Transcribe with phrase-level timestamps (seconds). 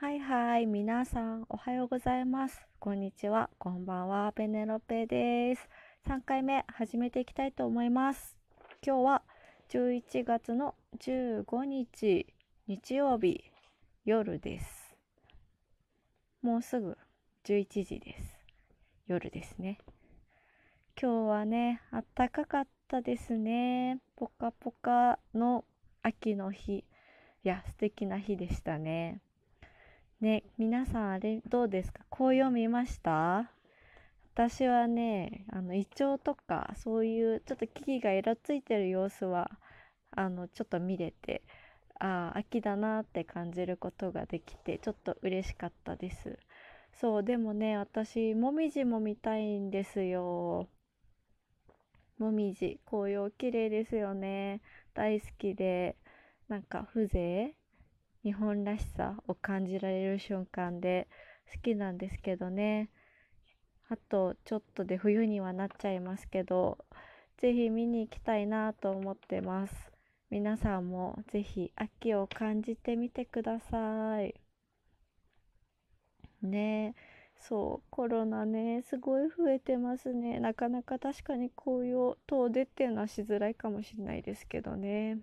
[0.00, 2.64] はいはい、皆さん、おはようございます。
[2.78, 5.68] こんにちは、こんばんは、ペネロペです。
[6.06, 8.36] 3回目、始めていきたいと思います。
[8.80, 9.22] 今日は
[9.70, 12.32] 11月の15日、
[12.68, 13.42] 日曜日、
[14.04, 14.96] 夜です。
[16.42, 16.96] もうすぐ
[17.42, 18.38] 11時です。
[19.08, 19.78] 夜ですね。
[20.96, 23.98] 今日はね、あったかかったですね。
[24.14, 25.64] ぽかぽかの
[26.04, 26.76] 秋の日。
[26.76, 26.84] い
[27.42, 29.20] や、素敵な日でしたね。
[30.20, 32.00] ね、皆さんあれどうですか？
[32.10, 33.52] 紅葉見ました？
[34.34, 39.48] 私はね、あの、イチョウとか、そういうちょっと木々が色ついてる様子は、
[40.10, 41.42] あの、ちょっと見れて、
[42.00, 46.36] ああ、秋だなって感じることができて、ちょっと嬉しかったです。
[46.92, 50.68] そう、でもね、私、もみじも見たいんですよ。
[52.18, 54.62] もみじ、紅葉綺麗ですよね。
[54.94, 55.96] 大好きで、
[56.48, 57.54] なんか風情
[58.22, 61.08] 日本らしさを感じられる瞬間で
[61.54, 62.90] 好きなんですけどね。
[63.88, 66.84] あとちょっとで冬にはなっちゃいますけど
[67.38, 69.74] ぜひ見に行きたいなと思ってます。
[70.30, 74.34] 皆さんもぜひ秋を感じてみてください。
[76.42, 76.94] ね。
[77.40, 80.40] そうコロナねすごい増えてますね。
[80.40, 85.18] なかなか確かに紅葉遠出っていうのはしづらいかもしれないですけどね。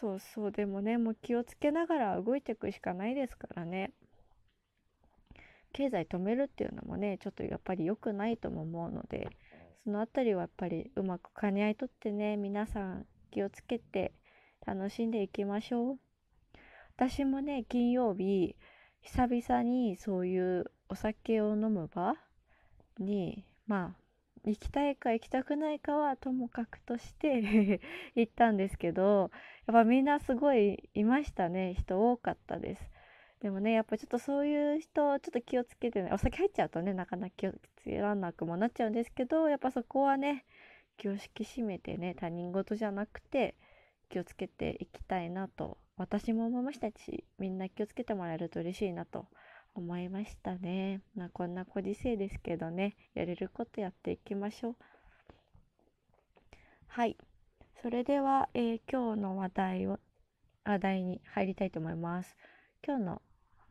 [0.00, 3.92] そうそうでもねもう気をつけながら動いていくしかないですからね。
[5.72, 9.28] 経済止めるっていうのもねちょっとやっぱり良くないとも思うので
[9.82, 14.12] そのあたりはやっぱりうまく兼ね合いとってね皆さん気をつけて
[14.66, 15.98] 楽しんでいきましょう。
[16.96, 18.56] 私もね金曜日
[19.00, 22.14] 久々にそういうお酒を飲む場
[22.98, 24.03] にまあ
[24.46, 27.80] 行きたいか行きたくないかはともかくとして
[28.14, 29.30] 行ったんですけど
[29.66, 31.74] やっぱみんなすごいいましたね。
[31.74, 32.90] 人多かったです。
[33.40, 40.44] でもねやっぱちょっとそういう人ちょっと気をつけてねお酒入っちゃうとねなかなか気をつけらんなくもなっちゃうんですけどやっぱそこはね
[40.96, 43.54] 気を引き締めてね他人事じゃなくて
[44.08, 49.26] 気をつけていきたいなと私も思いましたしみんな気をつけてもらえると嬉しいなと
[49.74, 51.02] 思いましたね。
[51.14, 54.76] まあこんなご時世ですけどね、やれることやっていきましょう。
[56.86, 57.16] はい。
[57.82, 59.98] それでは、えー今日の話題を、
[60.64, 62.36] 話題に入りたいと思います。
[62.86, 63.22] 今日の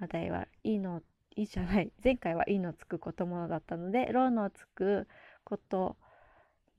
[0.00, 1.02] 話題は、いいの、
[1.36, 1.92] いいじゃない。
[2.02, 5.06] 前回はいいのつくことものだったので、ろのつく
[5.44, 5.96] こと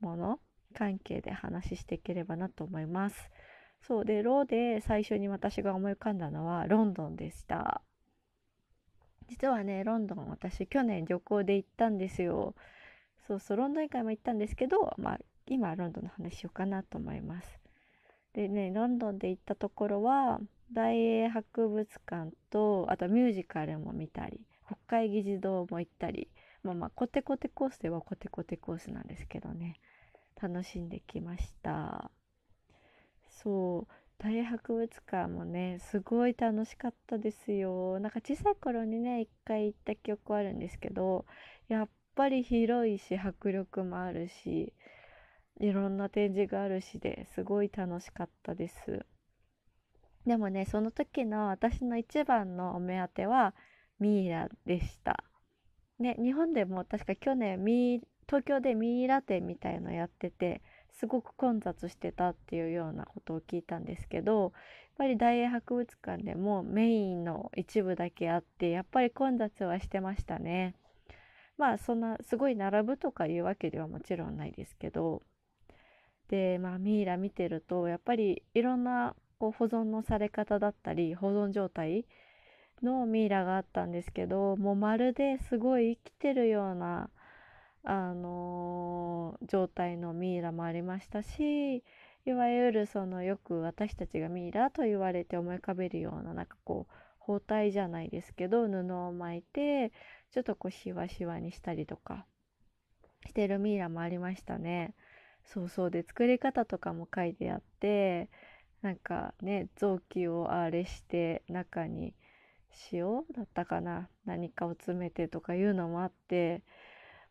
[0.00, 0.40] もの
[0.74, 3.30] 関係で話していければなと思います。
[3.82, 7.82] そうで、ローで最初に私が思い浮かんだのはロンドンでした。
[9.32, 12.54] 実はねロンドン私去年旅行で行ったんですよ。
[13.26, 17.58] そうそうロンドン以外も行ったんですけどまあ今ロンドンの話しようかなと思います。
[18.34, 20.38] でねロンドンで行ったところは
[20.72, 26.28] 大英博物館とあとミュージカルも見たり国会議事堂も行ったり
[26.62, 29.76] まあまあコテコテコースではコテコテコースなんですけどね。
[30.40, 32.10] 楽しんできました。
[33.30, 33.94] そう。
[34.18, 37.98] 大博物館もねすごい楽しかったですよ。
[38.00, 41.26] なんか小さい頃にね一回行った記憶あるんですけど
[41.68, 44.72] やっぱり広いし迫力もあるし
[45.60, 49.04] いろんな展示があるしですごい楽しかったです。
[50.26, 53.54] でもねその時の私の一番のお目当ては
[53.98, 55.24] ミイラでした。
[55.98, 64.52] ね日本でも確か去年ミ東京でミイラ展みたいのやっててすごく混雑してたっていうようなことを聞いたんですけどやっ
[64.98, 70.74] ぱり大英博物館でもメインの一部だけあってやっぱり混雑はしてましたね。
[71.58, 75.22] まあそんなすごい並ぶとかいうわけではもちろんないですけど。
[76.28, 82.06] でまあミイラ見てるとやっぱりいろんなこう保存のされ方だったり保存状態
[82.82, 87.10] のミイラがあったんですけどもうまるですごい生きてるような
[87.84, 91.82] あの状態のミイラもありましたし
[92.24, 99.92] いわゆるそのよく私たちがミイラと言われて思い浮かべるようななんかこう包帯じゃないですけど布を巻いて
[100.30, 102.24] ちょっとこうシワシワにしたりとか
[103.26, 104.94] してるミイラもありましたね。
[105.44, 108.28] そうそうで作り方とかも書いてあって
[108.80, 112.14] なんかね臓器をあれして中に
[112.92, 116.62] 塩だったかな何かを詰めてとかいうのもあって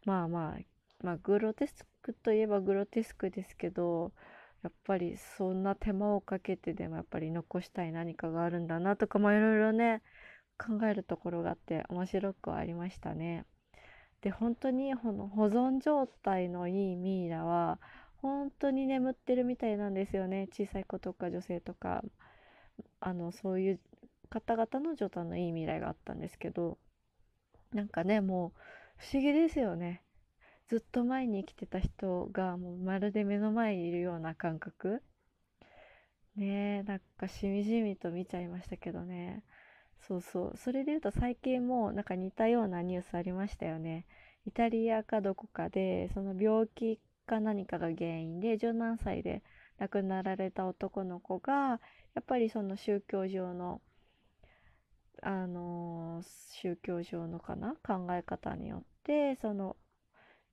[0.06, 0.59] まあまあ
[1.03, 4.12] まあグロテスクといえばグロテスクですけど
[4.63, 10.01] やっぱりそんな手間をかけてでもやっぱり残したい何かがあるんだなとかまあいろいろね
[10.57, 13.45] 考えるところがあって面白くはありましたね。
[14.21, 17.80] で本当にこの保存状態のいいミイラは
[18.18, 22.03] 本当に眠ってるみたいなんですよね小さい子とか女性とか
[23.00, 23.80] あのそういう
[24.30, 26.77] 方々の状態のいい未来があったんですけど
[27.74, 28.59] なんかねもう
[29.01, 30.03] 不思議ですよね。
[30.68, 35.01] ずっと前に生きてた人がもうまるで目の前にいるような感覚。
[36.36, 39.44] ねえなんかしみじみと見ちゃいましたけどね。
[40.07, 40.53] そうそう。
[40.56, 44.06] それで言うと最近もなんか似たようなニュースありましたよね。
[44.45, 49.42] イタリアかどこかでその病気か何かが原因で17歳で
[49.80, 51.81] 亡くなられた男の子が
[52.13, 53.81] やっぱりその宗教上の
[55.24, 56.21] あの
[56.51, 57.75] 宗教上のかな？
[57.83, 59.75] 考え方によってその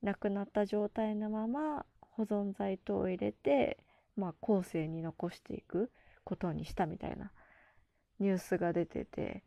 [0.01, 3.77] 亡くなった状態のまま保存剤等を入れて
[4.15, 5.91] まあ後世に残していく
[6.23, 7.31] ことにしたみたいな
[8.19, 9.43] ニュースが出てて。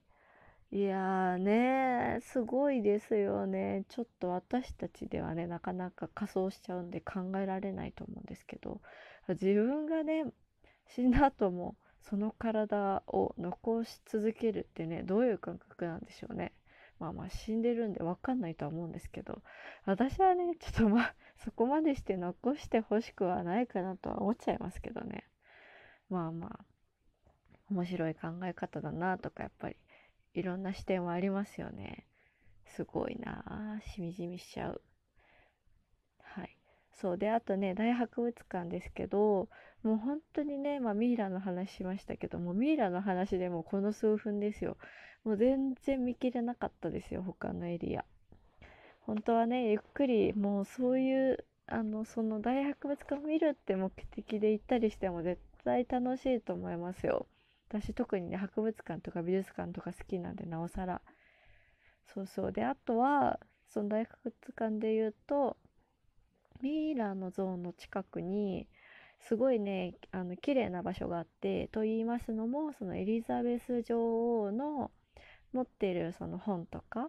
[0.74, 3.84] いやーねすごいですよね。
[3.90, 8.80] ちょっと私たちではねなかなか仮装しちゃうんで考えられないと思うんですけど
[9.28, 10.24] 自分がね
[10.88, 16.52] 死んだ後もその体を残し続けるってねどういう感覚なんでしょうね。
[17.02, 19.42] まあまあ死んでるんでわかんないとは思うんですけど
[19.86, 21.14] 私はねちょっとまあ
[21.44, 25.24] そこまでして残してほしくはないかなとは思っちゃいますけどね
[26.08, 26.58] まあまあ
[27.72, 29.76] 面白い考え方だなとかやっぱり
[30.34, 32.06] いろんな視点はありますよね。
[32.64, 34.82] すごいなしみじみしちゃう。
[37.02, 39.48] そうで、あとね、大博物館ですけど、
[39.82, 44.78] もう本当にね、まあミイラの話しましたけども、ミイラの話でもこの数分ですよ。
[45.24, 48.04] もう全然見切れなかったですよ、他のエリア。
[49.00, 57.26] 本当はね、ゆっくり、もうそういう、あの、その大博物館を見るって目的で行ったりしても絶対楽しいと思いますよ。
[57.72, 61.00] 私特にね博物館とか美術館とか好きなんでなおさら
[62.12, 65.56] そうそうであとはその大博物館で言うと
[66.62, 68.68] ミイラの像の近くに
[69.28, 74.90] すごいねあの綺麗な場所があってと言いますのもそのエリザベス女王の
[75.52, 77.08] 持ってるその本とか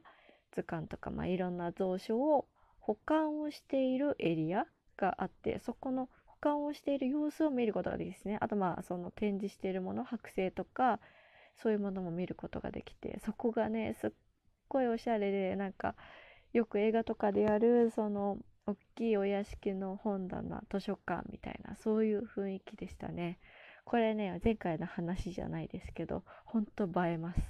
[0.56, 2.46] 図鑑とか、まあ、いろんな蔵書を
[2.80, 4.66] 保管をしているエリア
[4.98, 8.38] があってそこの保管をしている様子を見ることができですね。
[8.42, 11.00] あとまあその展示しているもの剥製とか
[11.62, 14.12] そういうものも見ることができてそこがねすっ
[14.68, 15.96] ごいおしゃれでなんか
[16.52, 23.40] よく映画とかでやるその大きいお屋敷の本棚図書館みたいなそういう雰囲気でしたね。
[23.86, 27.42] これね前回の話じゃないですけどほんと映えます。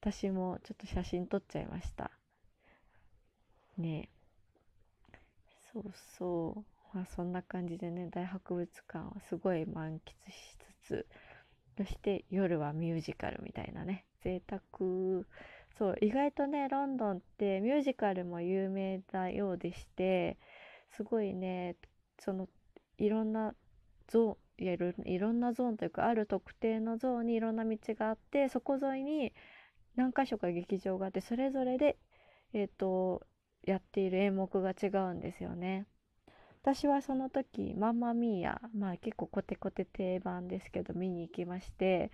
[0.00, 2.10] 私もちょっと写真撮っちゃいました。
[3.78, 4.08] ね。
[5.72, 5.84] そう
[6.18, 6.80] そう。
[6.92, 11.06] まあそんな感じでね大博物館はすごい満喫しつつ
[11.76, 14.60] そして夜はミュージカルみたいなね贅沢
[15.78, 20.38] そう意外とねロンドンってミュージカルも有名なようでして
[20.90, 21.76] すごいね
[22.18, 22.48] その
[22.98, 23.54] いろんな
[24.08, 29.32] ゾーンいやいろんなゾーンというかある特定のゾーンにいろんな道があってそこ沿いに
[29.96, 31.96] 何箇所か劇場があってそれぞれで
[32.52, 33.22] え、ー、と
[33.62, 35.86] やっている演目が違うんですよね。
[36.62, 42.10] 私はその時マンマミーヤまあ結構コテコテ定番ですけど見に行きまして、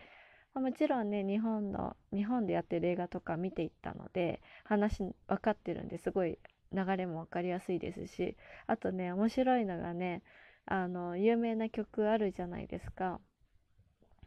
[0.60, 6.38] もちろんね日本の日本でやってる映画とか見ていったので話分かってるんですごい
[6.72, 8.36] 流れも分かりやすいですし
[8.66, 10.22] あとね面白いのがね
[10.64, 13.20] あの有名な曲あるじゃないですか。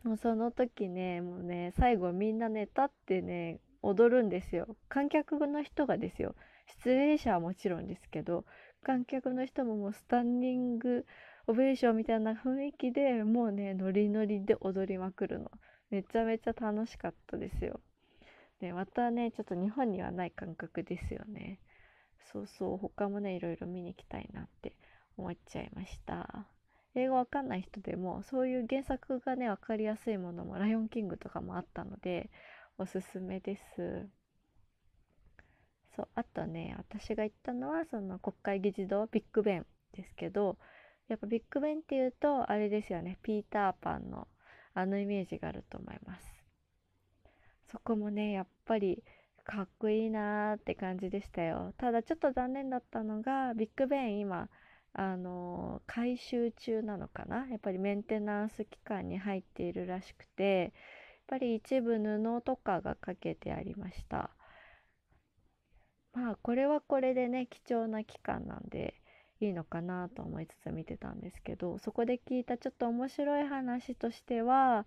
[0.04, 4.78] もうその時ねもうね最後みんなね立ってね踊るんですよ。
[4.88, 6.36] 観客の人がですよ。
[6.84, 8.46] 出演者はもちろんですけど
[8.84, 11.06] 観客の人ももうスタンディング
[11.48, 15.52] オベーションみたいな雰囲気でもうねノリノリで踊りまくるの。
[15.90, 17.80] めちゃめちゃ楽しかったですよ。
[18.60, 21.60] でまたねちょっと日本にはない感覚ですよね。
[22.32, 24.74] そうそう他もねいろいろ見に行きたいなって
[25.18, 26.48] 思っちゃいました。
[26.96, 32.30] 英語わかんない人でもそういう原作がね分かりやすいものも「ライオンキング」とかもあったので
[32.78, 34.10] おすすめです。
[35.96, 40.58] そうあとね私が行ったのはその国会議事堂ビッグベンですけど
[41.08, 44.28] やっぱビッグベンっていうとあれですよねピーターパンの
[44.74, 46.26] あのイメージがあると思います。
[47.72, 49.04] そこもねやっぱり
[49.44, 51.74] かっこいいなーって感じでしたよ。
[51.78, 54.50] ただちょっと残念だったのがビッグベン今
[54.94, 57.48] あのー、改修中なのかな？
[57.48, 60.72] やっぱりメンテナンス期間に入っているらしくてやっ
[61.28, 64.32] ぱり一部布とかがかけてありました。
[66.14, 68.96] まあこれはこれでね貴重な期間なんで
[69.42, 74.86] いいのかなと思いつつ見てたんですけどそこで聞いたちょっと面白い話としては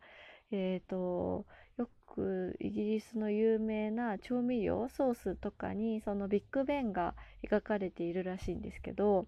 [0.50, 1.46] えっ、ー、と
[1.78, 7.14] よくイギリスの有名な調味料ソースとかにそのビッグベンが
[7.48, 9.26] 描かれているらしいんですけど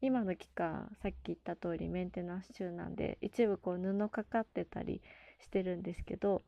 [0.00, 5.00] 今の期間さっき言った通りメンテナンス中なんで一部こう布かかってたり
[5.40, 6.42] してるんですけど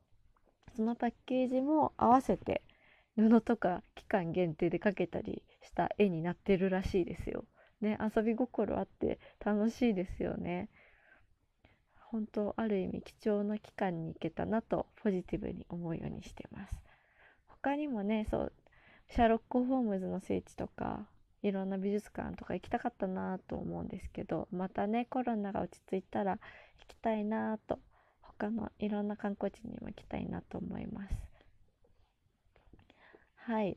[0.75, 2.63] そのパッケージも合わせて
[3.17, 7.45] 布とか期間限定で描けたりした絵になってるらしいですよ。
[7.81, 10.69] ね、遊び心あって楽しいですよね。
[12.11, 16.81] 本当ある意味貴重な期間に行けたなとポジティブに思うようにしてます。
[17.49, 18.53] 他にもね、そう、
[19.09, 21.07] シャーロック・ホームズの聖地とか、
[21.43, 26.39] いろんな美術館とか行きたかったなと思うんですけど、またね、コロナが落ち着いたら行
[26.89, 27.79] きたいなと、
[28.21, 31.15] 他のいろんな観光地にも行きたいなと思います。
[33.37, 33.77] はい。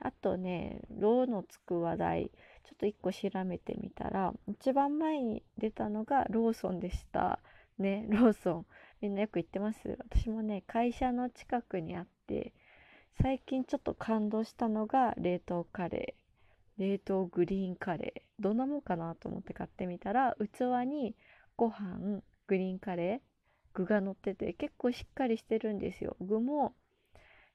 [0.00, 2.30] あとね、ローのつく話題、
[2.64, 7.40] ちょっと1個調べてみたら、一番前に出たのがローソンでした。
[7.78, 8.66] ね、ローソン。
[9.00, 9.98] みんなよく行ってます？
[10.10, 12.52] 私もね、会社の近くにあって、
[13.20, 16.82] 最近ちょっと感動したのが冷凍カレー。
[16.82, 18.42] 冷凍グリーンカレー。
[18.42, 21.14] どんなもんかなと思って買ってみたら、器に
[21.56, 23.18] ご飯、グリーンカレー、
[23.74, 26.16] 具が乗ってて結構しっかりしてるんですよ。
[26.20, 26.74] 具も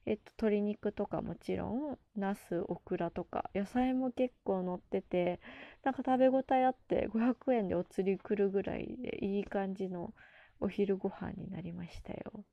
[0.06, 5.39] えっと、鶏肉とかもちろん、ナス、オクラとか、野菜も結構乗ってて、
[5.84, 10.13] なんか食べ応えあって500円でお釣り来るぐらいでいい感じの
[10.60, 12.44] お昼ご飯になりましたよ。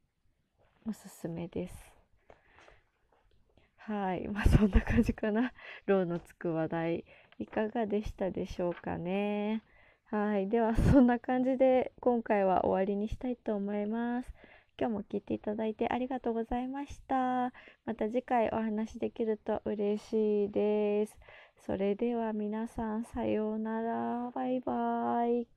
[0.88, 1.96] おすすめです。
[3.78, 4.26] はい。
[4.28, 5.52] まあそんな感じかな。
[5.86, 7.04] ローのつく話題。
[7.38, 9.62] いかがでしたでしょうかね。
[10.06, 10.48] はい。
[10.48, 14.32] ではそんな感じで今回は終わりにしたいと思います。
[14.78, 17.52] 今日も聞いていただいてありがとうございました。
[17.84, 21.16] また次回お話できると嬉しいです。
[21.66, 24.30] それでは皆さんさようなら。
[24.30, 25.55] バイバイ。